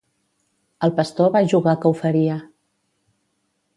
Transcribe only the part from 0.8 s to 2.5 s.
El pastor va jugar que ho faria.